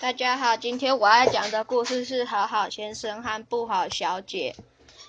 [0.00, 4.56] 大家好，今天我要讲的故事是《好好先生和不好小姐》。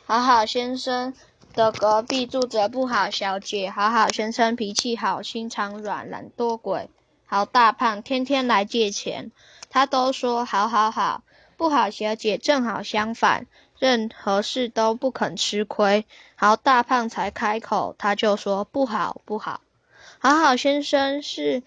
[0.06, 1.14] 好好先生
[1.54, 3.70] 的隔壁住着不好小姐。
[3.70, 6.90] 好好先生脾气好，心肠软，懒惰鬼。
[7.26, 9.32] 好大胖，天天来借钱，
[9.70, 11.24] 他都说好好好。
[11.56, 13.48] 不好小姐正好相反，
[13.80, 16.06] 任何事都不肯吃亏。
[16.36, 19.62] 好大胖才开口，他就说不好不好。
[20.20, 21.64] 好好先生是。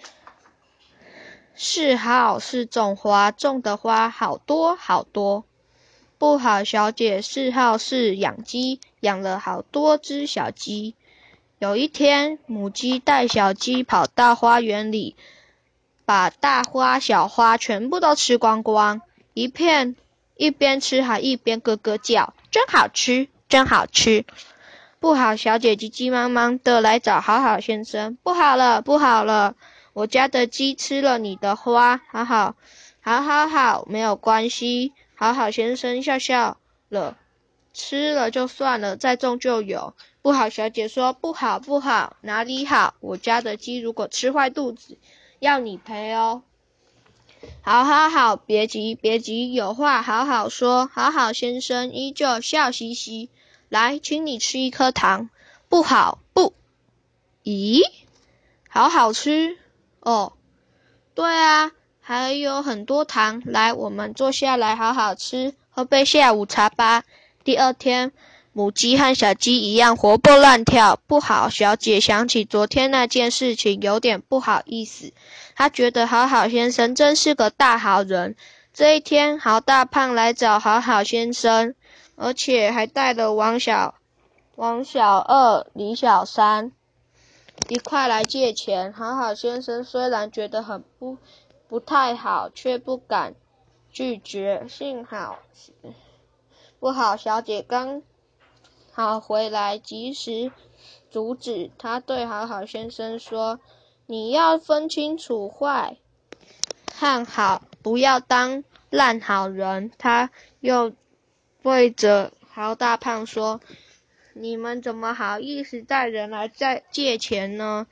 [1.57, 5.45] 嗜好是种花，种的花好多好多。
[6.19, 10.95] 不好小姐嗜好是养鸡，养了好多只小鸡。
[11.59, 15.15] 有一天，母鸡带小鸡跑到花园里，
[16.05, 19.01] 把大花小花全部都吃光光，
[19.33, 19.95] 一片
[20.37, 24.25] 一边吃还一边咯咯叫，真好吃，真好吃。
[24.99, 29.55] 不好小姐急急忙忙的来找好好先生，不好了，不好了。
[29.95, 32.57] 我家的鸡吃了你的花，好好，
[33.01, 34.93] 好好好，没有关系。
[35.15, 37.17] 好好先生笑笑了，
[37.73, 39.95] 吃了就算了，再种就有。
[40.21, 42.95] 不好小姐说不好不好，哪里好？
[42.99, 44.99] 我家的鸡如果吃坏肚子，
[45.39, 46.43] 要你赔哦。
[47.63, 50.91] 好好好，别急别急，有话好好说。
[50.93, 53.29] 好好先生依旧笑嘻嘻，
[53.69, 55.31] 来，请你吃一颗糖。
[55.69, 56.53] 不好不，
[57.45, 57.81] 咦，
[58.69, 59.57] 好好吃。
[60.05, 60.35] 哦，
[61.15, 67.05] 对啊，还有很多糖，来，我们坐下来好好吃，喝杯下午茶吧。
[67.43, 68.13] 第二天，
[68.53, 71.01] 母鸡和小鸡一样活蹦乱跳。
[71.07, 75.13] 不好，小姐想起昨天那件事情，有点不好意思。
[75.57, 78.37] 她觉得好好先生真是个大好人。
[78.75, 81.75] 这一天，好大胖来找好好先生，
[82.17, 83.95] 而且还带了王小、
[84.57, 86.73] 王小二、李小三。
[87.69, 91.17] 一块来借钱，好好先生虽然觉得很不
[91.67, 93.35] 不太好，却不敢
[93.91, 94.67] 拒绝。
[94.69, 95.39] 幸好
[96.79, 98.03] 不好小姐刚
[98.93, 100.53] 好回来，及时
[101.11, 101.71] 阻止。
[101.79, 103.59] 他对好好先生说
[104.05, 105.97] ：“你要分清楚坏
[106.93, 110.93] 和好，不要当烂好人。”他又
[111.63, 113.61] 对着豪大胖说。
[114.35, 117.87] 你们怎么好意思带人来再借钱呢？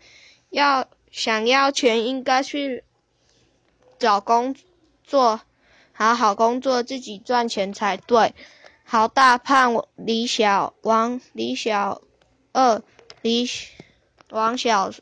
[0.51, 2.85] 要想要钱，应该去
[3.99, 4.55] 找工
[5.05, 5.41] 作，
[5.93, 8.35] 好好工作，自己赚钱才对。
[8.85, 12.03] 好大胖李小王李小
[12.53, 12.83] 二
[13.23, 13.49] 李
[14.31, 14.93] 王小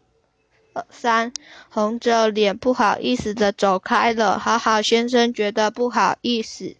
[0.91, 1.33] 三
[1.71, 4.39] 红着脸不好意思的走开了。
[4.39, 6.77] 好好先生觉得不好意思。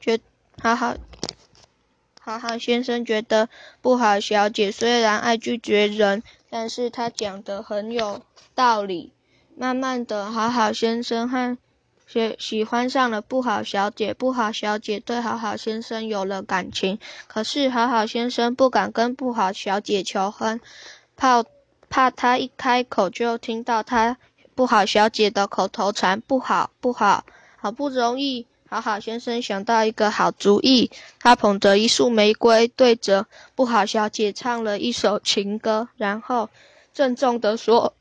[0.00, 0.18] 觉
[0.60, 0.96] 好好
[2.20, 3.48] 好好先生觉得
[3.80, 8.22] 不好，小姐虽然爱拒绝人，但是他讲的很有
[8.54, 9.12] 道理。
[9.56, 11.58] 慢慢的，好好先生和
[12.06, 16.98] 喜喜欢上了不好小姐，不好小姐对好好先生有了感情。
[17.26, 20.60] 可是好好先生不敢跟不好小姐求婚，
[21.16, 21.44] 怕
[21.90, 24.16] 怕他一开口就听到他
[24.54, 27.24] 不好小姐的口头禅，不好不好，
[27.56, 28.46] 好不容易。
[28.72, 33.26] 好好先生想到一个好主意，他捧着一束玫瑰，对着
[33.56, 36.50] 不好小姐唱了一首情歌，然后
[36.94, 37.94] 郑重地说：“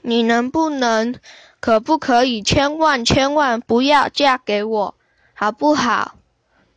[0.00, 1.14] 你能不能，
[1.60, 4.94] 可不可以，千万千万不要嫁给我，
[5.34, 6.14] 好不好？”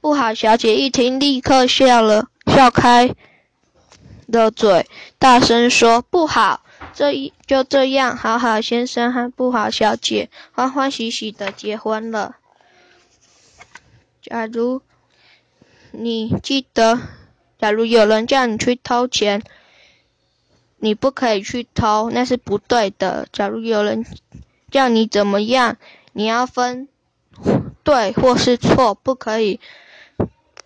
[0.01, 3.15] 不好小姐一听，立刻笑了，笑开
[4.27, 4.85] 了嘴，
[5.17, 6.59] 大声说：“不好。”
[6.93, 12.37] 这一就这样，好好先生和不好小姐欢欢喜喜的结婚了。
[14.21, 14.81] 假如
[15.91, 16.99] 你记得，
[17.59, 19.43] 假如有人叫你去偷钱，
[20.77, 23.27] 你不可以去偷，那是不对的。
[23.31, 24.05] 假如有人
[24.71, 25.77] 叫你怎么样，
[26.13, 26.87] 你要分
[27.83, 29.59] 对或是错，不可以，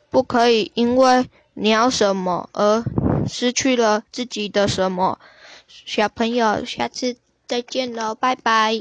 [0.09, 2.83] 不可以因为你要什么而
[3.27, 5.19] 失去了自己的什么。
[5.69, 7.15] 小朋友，下次
[7.47, 8.75] 再见喽，拜拜。